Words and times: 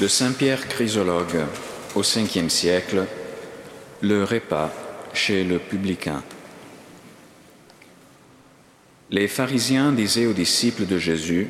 De 0.00 0.08
Saint 0.08 0.32
Pierre 0.32 0.66
Chrysologue 0.66 1.44
au 1.94 2.00
5e 2.00 2.48
siècle, 2.48 3.04
le 4.00 4.24
repas 4.24 4.70
chez 5.12 5.44
le 5.44 5.58
publicain. 5.58 6.22
Les 9.10 9.28
pharisiens 9.28 9.92
disaient 9.92 10.24
aux 10.24 10.32
disciples 10.32 10.86
de 10.86 10.96
Jésus, 10.96 11.48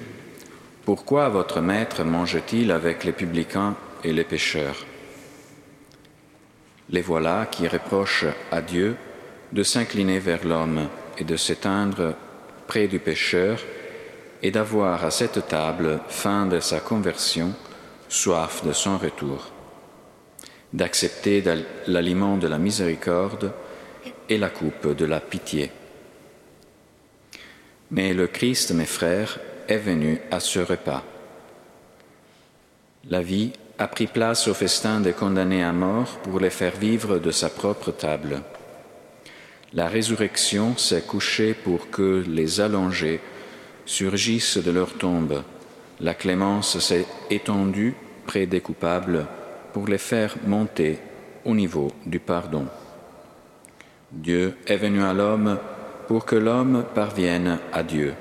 Pourquoi 0.85 1.29
votre 1.29 1.61
maître 1.61 2.03
mange-t-il 2.03 2.73
avec 2.73 3.05
les 3.05 3.13
publicains 3.13 3.77
et 4.03 4.13
les 4.13 4.25
pécheurs? 4.25 4.85
Les 6.89 7.03
voilà 7.03 7.47
qui 7.47 7.69
reprochent 7.69 8.35
à 8.51 8.63
Dieu 8.63 8.97
de 9.53 9.63
s'incliner 9.63 10.19
vers 10.19 10.45
l'homme 10.45 10.89
et 11.19 11.25
de 11.25 11.37
s'éteindre 11.37 12.17
près 12.67 12.89
du 12.89 12.99
pécheur 12.99 13.61
et 14.43 14.51
d'avoir 14.51 15.05
à 15.05 15.13
cette 15.13 15.47
table, 15.47 16.01
fin 16.09 16.47
de 16.47 16.59
sa 16.59 16.80
conversion, 16.80 17.55
soif 18.11 18.65
de 18.67 18.73
son 18.73 18.99
retour, 18.99 19.51
d'accepter 20.73 21.43
l'aliment 21.87 22.37
de 22.37 22.49
la 22.49 22.59
miséricorde 22.59 23.53
et 24.29 24.37
la 24.37 24.51
coupe 24.51 24.97
de 24.97 25.05
la 25.05 25.21
pitié. 25.21 25.71
Mais 27.93 28.13
le 28.13 28.27
Christ, 28.27 28.73
mes 28.73 28.85
frères, 28.85 29.39
est 29.69 29.79
venu 29.79 30.21
à 30.31 30.41
ce 30.41 30.59
repas. 30.59 31.05
La 33.09 33.23
vie 33.23 33.52
a 33.79 33.87
pris 33.87 34.09
place 34.09 34.49
au 34.49 34.55
festin 34.55 35.01
des 35.01 35.13
condamnés 35.13 35.63
à 35.63 35.73
mort 35.73 36.19
pour 36.24 36.41
les 36.41 36.51
faire 36.51 36.77
vivre 36.77 37.19
de 37.19 37.30
sa 37.30 37.49
propre 37.49 37.93
table. 37.93 38.43
La 39.73 39.87
résurrection 39.89 40.77
s'est 40.77 41.02
couchée 41.02 41.55
pour 41.55 41.91
que 41.91 42.24
les 42.27 42.61
allongés 42.61 43.21
surgissent 43.87 44.59
de 44.59 44.71
leur 44.73 44.95
tombe. 44.95 45.45
La 46.01 46.15
clémence 46.15 46.79
s'est 46.79 47.06
étendue 47.30 47.95
près 48.26 48.46
des 48.46 48.60
coupables 48.60 49.26
pour 49.73 49.87
les 49.87 49.98
faire 49.98 50.37
monter 50.46 50.98
au 51.45 51.54
niveau 51.54 51.93
du 52.06 52.18
pardon. 52.18 52.66
Dieu 54.10 54.56
est 54.66 54.76
venu 54.76 55.02
à 55.02 55.12
l'homme 55.12 55.59
pour 56.09 56.24
que 56.24 56.37
l'homme 56.37 56.84
parvienne 56.95 57.59
à 57.73 57.82
Dieu. 57.82 58.15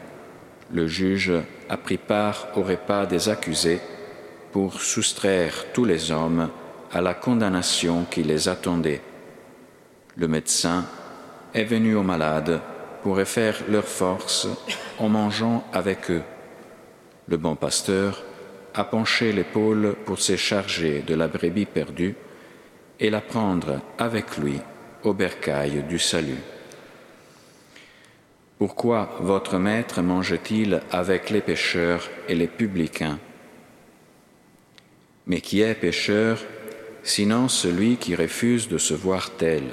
Le 0.71 0.87
juge 0.87 1.31
a 1.69 1.77
pris 1.77 1.97
part 1.97 2.47
au 2.55 2.61
repas 2.61 3.05
des 3.05 3.29
accusés 3.29 3.79
pour 4.51 4.81
soustraire 4.81 5.65
tous 5.73 5.85
les 5.85 6.11
hommes 6.11 6.49
à 6.91 7.01
la 7.01 7.13
condamnation 7.13 8.05
qui 8.09 8.23
les 8.23 8.49
attendait. 8.49 9.01
Le 10.17 10.27
médecin 10.27 10.85
est 11.53 11.63
venu 11.63 11.95
aux 11.95 12.03
malades 12.03 12.59
pour 13.03 13.17
refaire 13.17 13.63
leur 13.69 13.85
force 13.85 14.47
en 14.99 15.07
mangeant 15.07 15.63
avec 15.71 16.11
eux. 16.11 16.23
Le 17.29 17.37
bon 17.37 17.55
pasteur 17.55 18.23
a 18.73 18.83
penché 18.83 19.31
l'épaule 19.31 19.95
pour 20.03 20.19
se 20.19 20.35
charger 20.35 21.03
de 21.05 21.13
la 21.13 21.27
brebis 21.27 21.67
perdue 21.67 22.15
et 22.99 23.11
la 23.11 23.21
prendre 23.21 23.81
avec 23.99 24.37
lui 24.37 24.59
au 25.03 25.13
bercail 25.13 25.83
du 25.87 25.99
salut. 25.99 26.41
Pourquoi 28.57 29.15
votre 29.19 29.59
maître 29.59 30.01
mange-t-il 30.01 30.81
avec 30.91 31.29
les 31.29 31.41
pécheurs 31.41 32.09
et 32.27 32.33
les 32.33 32.47
publicains? 32.47 33.19
Mais 35.27 35.39
qui 35.39 35.61
est 35.61 35.75
pécheur 35.75 36.39
sinon 37.03 37.47
celui 37.47 37.97
qui 37.97 38.15
refuse 38.15 38.67
de 38.67 38.79
se 38.79 38.95
voir 38.95 39.29
tel? 39.37 39.65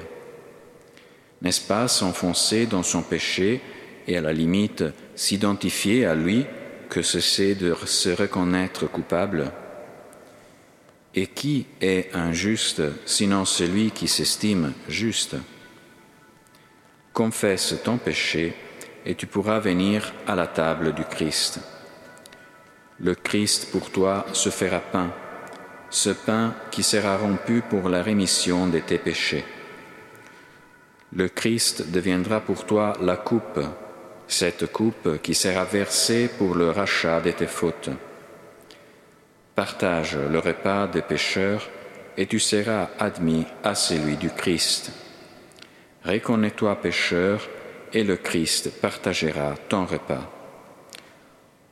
N'est-ce 1.40 1.66
pas 1.66 1.88
s'enfoncer 1.88 2.66
dans 2.66 2.82
son 2.82 3.00
péché 3.00 3.62
et 4.06 4.18
à 4.18 4.20
la 4.20 4.34
limite 4.34 4.84
s'identifier 5.14 6.04
à 6.04 6.14
lui 6.14 6.44
que 6.88 7.02
cesser 7.02 7.54
de 7.54 7.74
se 7.84 8.10
reconnaître 8.10 8.86
coupable 8.86 9.52
Et 11.14 11.26
qui 11.26 11.66
est 11.80 12.14
injuste 12.14 12.82
sinon 13.06 13.44
celui 13.44 13.90
qui 13.90 14.08
s'estime 14.08 14.72
juste? 14.88 15.36
Confesse 17.12 17.74
ton 17.82 17.96
péché 17.96 18.54
et 19.06 19.14
tu 19.14 19.26
pourras 19.26 19.60
venir 19.60 20.12
à 20.26 20.34
la 20.34 20.46
table 20.46 20.92
du 20.92 21.04
Christ. 21.04 21.60
Le 22.98 23.14
Christ 23.14 23.70
pour 23.70 23.90
toi 23.90 24.26
se 24.32 24.50
fera 24.50 24.80
pain, 24.80 25.12
ce 25.90 26.10
pain 26.10 26.54
qui 26.70 26.82
sera 26.82 27.16
rompu 27.16 27.62
pour 27.62 27.88
la 27.88 28.02
rémission 28.02 28.66
de 28.66 28.80
tes 28.80 28.98
péchés. 28.98 29.44
Le 31.12 31.28
Christ 31.28 31.90
deviendra 31.90 32.40
pour 32.40 32.66
toi 32.66 32.94
la 33.00 33.16
coupe, 33.16 33.60
cette 34.28 34.66
coupe 34.72 35.20
qui 35.22 35.34
sera 35.34 35.64
versée 35.64 36.28
pour 36.38 36.54
le 36.54 36.70
rachat 36.70 37.20
de 37.20 37.30
tes 37.30 37.46
fautes. 37.46 37.90
Partage 39.54 40.16
le 40.16 40.38
repas 40.38 40.86
des 40.86 41.02
pécheurs 41.02 41.68
et 42.16 42.26
tu 42.26 42.38
seras 42.38 42.88
admis 42.98 43.44
à 43.62 43.74
celui 43.74 44.16
du 44.16 44.30
Christ. 44.30 44.92
Reconnais-toi 46.04 46.80
pécheur 46.80 47.48
et 47.92 48.04
le 48.04 48.16
Christ 48.16 48.80
partagera 48.80 49.54
ton 49.68 49.86
repas. 49.86 50.30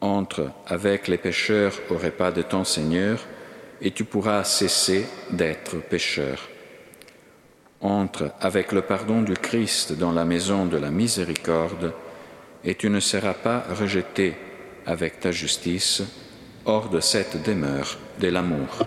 Entre 0.00 0.50
avec 0.66 1.08
les 1.08 1.18
pécheurs 1.18 1.74
au 1.90 1.96
repas 1.96 2.30
de 2.30 2.42
ton 2.42 2.64
Seigneur, 2.64 3.18
et 3.80 3.90
tu 3.90 4.04
pourras 4.04 4.44
cesser 4.44 5.06
d'être 5.30 5.76
pécheur. 5.76 6.48
Entre 7.80 8.30
avec 8.40 8.72
le 8.72 8.82
pardon 8.82 9.22
du 9.22 9.34
Christ 9.34 9.92
dans 9.92 10.12
la 10.12 10.24
maison 10.24 10.64
de 10.64 10.78
la 10.78 10.90
miséricorde, 10.90 11.92
et 12.64 12.74
tu 12.74 12.88
ne 12.90 13.00
seras 13.00 13.34
pas 13.34 13.64
rejeté 13.70 14.34
avec 14.86 15.20
ta 15.20 15.32
justice 15.32 16.02
hors 16.64 16.88
de 16.88 17.00
cette 17.00 17.44
demeure 17.44 17.98
de 18.20 18.28
l'amour. 18.28 18.86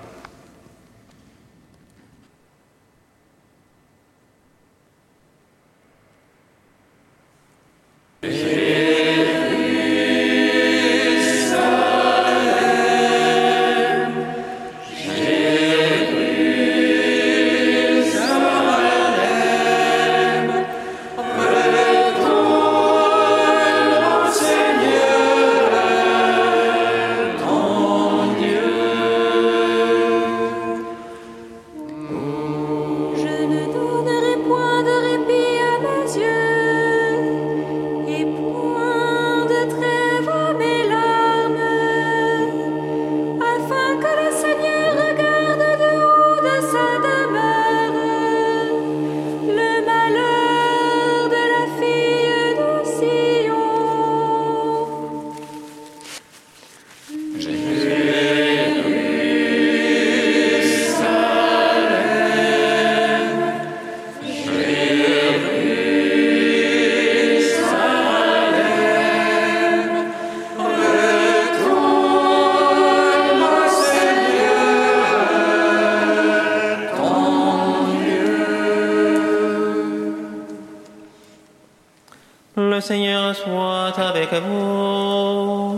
Seigneur 82.87 83.35
soit 83.35 83.99
avec 83.99 84.29
vous. 84.31 85.77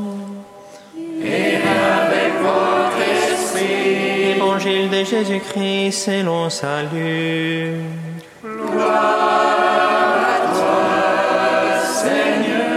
Et 1.24 1.56
avec 1.56 2.34
votre 2.40 3.02
esprit. 3.34 4.36
Évangile 4.36 4.92
de 4.92 5.04
Jésus-Christ 5.04 5.92
selon 5.92 6.52
salut. 6.52 7.82
Gloire 8.44 10.20
à 10.22 10.40
toi, 10.54 11.82
Seigneur. 12.04 12.70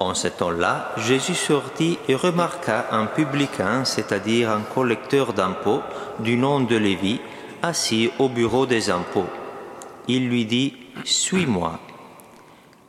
En 0.00 0.14
ce 0.14 0.28
temps-là, 0.28 0.92
Jésus 0.96 1.34
sortit 1.34 1.98
et 2.08 2.14
remarqua 2.14 2.86
un 2.90 3.04
publicain, 3.04 3.84
c'est-à-dire 3.84 4.48
un 4.48 4.62
collecteur 4.74 5.34
d'impôts, 5.34 5.82
du 6.20 6.38
nom 6.38 6.60
de 6.60 6.76
Lévi, 6.76 7.20
assis 7.62 8.10
au 8.18 8.30
bureau 8.30 8.64
des 8.64 8.88
impôts. 8.88 9.28
Il 10.08 10.30
lui 10.30 10.46
dit, 10.46 10.72
Suis-moi. 11.04 11.78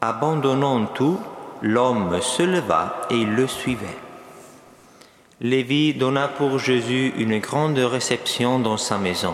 Abandonnant 0.07 0.85
tout, 0.85 1.19
l'homme 1.63 2.21
se 2.21 2.43
leva 2.43 3.07
et 3.09 3.25
le 3.25 3.47
suivait. 3.47 3.97
Lévi 5.41 5.95
donna 5.95 6.27
pour 6.27 6.59
Jésus 6.59 7.11
une 7.17 7.39
grande 7.39 7.79
réception 7.79 8.59
dans 8.59 8.77
sa 8.77 8.99
maison. 8.99 9.33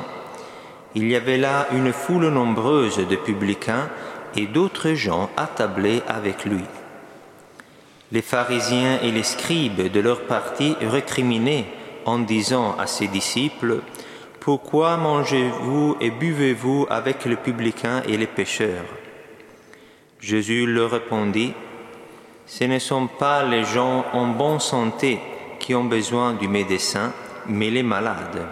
Il 0.95 1.11
y 1.11 1.17
avait 1.17 1.37
là 1.37 1.67
une 1.73 1.91
foule 1.91 2.29
nombreuse 2.29 3.05
de 3.05 3.17
publicains 3.17 3.89
et 4.37 4.45
d'autres 4.45 4.93
gens 4.93 5.29
attablés 5.35 6.03
avec 6.07 6.45
lui. 6.45 6.63
Les 8.13 8.21
pharisiens 8.21 8.97
et 9.03 9.11
les 9.11 9.23
scribes 9.23 9.91
de 9.91 9.99
leur 9.99 10.21
parti 10.21 10.77
recriminaient 10.89 11.65
en 12.05 12.19
disant 12.19 12.77
à 12.79 12.87
ses 12.87 13.09
disciples, 13.09 13.81
Pourquoi 14.39 14.95
mangez-vous 14.95 15.97
et 15.99 16.11
buvez-vous 16.11 16.87
avec 16.89 17.25
les 17.25 17.35
publicains 17.35 18.03
et 18.07 18.15
les 18.15 18.27
pécheurs 18.27 18.85
Jésus 20.21 20.67
leur 20.67 20.91
répondit, 20.91 21.53
Ce 22.45 22.63
ne 22.65 22.79
sont 22.79 23.07
pas 23.07 23.43
les 23.43 23.63
gens 23.63 24.05
en 24.13 24.27
bonne 24.27 24.59
santé 24.59 25.19
qui 25.59 25.73
ont 25.73 25.85
besoin 25.85 26.33
du 26.33 26.47
médecin, 26.47 27.11
mais 27.47 27.71
les 27.71 27.83
malades. 27.83 28.45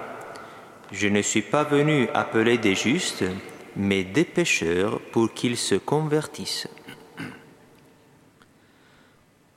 Je 0.91 1.07
ne 1.07 1.21
suis 1.21 1.43
pas 1.43 1.63
venu 1.63 2.09
appeler 2.13 2.57
des 2.57 2.73
justes, 2.73 3.23
mais 3.75 4.03
des 4.03 4.23
pécheurs 4.23 4.99
pour 5.11 5.31
qu'ils 5.33 5.57
se 5.57 5.75
convertissent. 5.75 6.67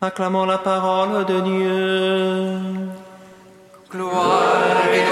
Acclamons 0.01 0.45
la 0.45 0.59
parole 0.59 1.25
de 1.25 1.41
Dieu. 1.41 2.59
Gloire 3.91 4.89
et 4.93 5.05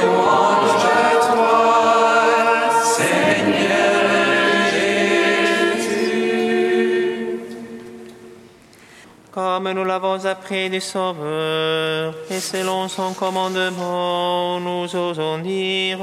Nous 9.63 9.85
l'avons 9.85 10.25
appris 10.25 10.71
du 10.71 10.81
Sauveur, 10.81 12.15
et 12.31 12.41
selon 12.41 12.89
son 12.89 13.13
commandement, 13.13 14.59
nous 14.59 14.97
osons 14.97 15.39
dire 15.39 15.99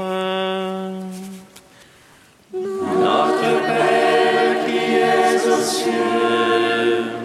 Notre 2.54 3.60
Père 3.66 4.64
qui 4.64 4.78
es 4.78 5.50
aux 5.50 5.60
cieux, 5.60 7.17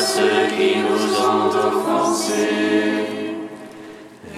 ceux 0.00 0.46
qui 0.56 0.76
nous 0.78 1.20
ont 1.20 1.48
offensés. 1.48 2.36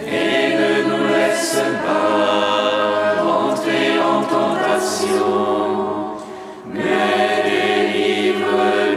Et 0.05 0.55
ne 0.57 0.83
nous 0.89 1.05
laisse 1.09 1.61
pas 1.85 3.23
entrer 3.25 3.99
en 4.01 4.23
tentation, 4.23 5.27
mais 6.67 7.43
délivre-nous 7.93 8.89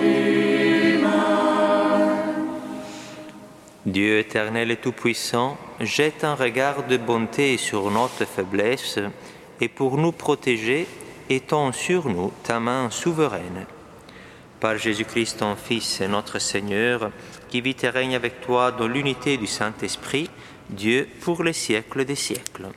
du 0.00 0.98
mal. 0.98 2.44
Dieu 3.86 4.18
éternel 4.18 4.70
et 4.72 4.76
tout-puissant, 4.76 5.56
jette 5.80 6.24
un 6.24 6.34
regard 6.34 6.82
de 6.88 6.96
bonté 6.96 7.56
sur 7.56 7.90
notre 7.90 8.24
faiblesse 8.24 8.98
et 9.60 9.68
pour 9.68 9.96
nous 9.96 10.12
protéger, 10.12 10.88
étends 11.30 11.72
sur 11.72 12.08
nous 12.08 12.32
ta 12.42 12.58
main 12.58 12.90
souveraine. 12.90 13.66
Par 14.60 14.78
Jésus-Christ, 14.78 15.38
ton 15.38 15.54
Fils 15.56 16.00
et 16.00 16.08
notre 16.08 16.38
Seigneur, 16.38 17.10
qui 17.48 17.60
vit 17.60 17.76
et 17.82 17.88
règne 17.88 18.16
avec 18.16 18.40
toi 18.40 18.72
dans 18.72 18.88
l'unité 18.88 19.36
du 19.36 19.46
Saint-Esprit, 19.46 20.30
Dieu 20.70 21.08
pour 21.20 21.42
les 21.44 21.52
siècles 21.52 22.04
des 22.04 22.14
siècles. 22.14 22.68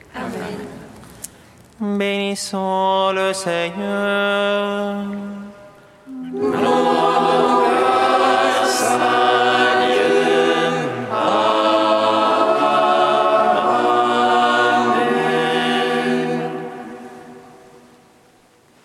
Bénissons 1.80 3.12
le 3.14 3.34
Seigneur. 3.34 5.06